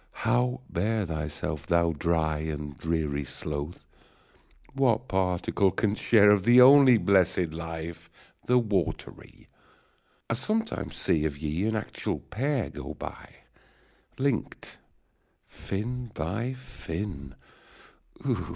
Kow 0.23 0.61
bear 0.67 1.05
thyself, 1.05 1.67
thou 1.67 1.91
dry 1.91 2.39
And 2.39 2.75
dreary 2.75 3.23
sloth! 3.23 3.85
What 4.73 5.07
particle 5.07 5.69
canst 5.69 6.01
share 6.01 6.31
Of 6.31 6.43
the 6.43 6.59
only 6.59 6.97
blessed 6.97 7.51
life, 7.53 8.09
the 8.47 8.57
watery? 8.57 9.47
1 10.27 10.37
sometimes 10.37 10.95
see 10.95 11.23
of 11.23 11.37
ye 11.37 11.65
an 11.67 11.75
actual 11.75 12.17
pair 12.17 12.71
Go 12.71 12.95
by! 12.95 13.29
link'd 14.17 14.77
fin 15.45 16.09
by 16.15 16.53
fin 16.53 17.35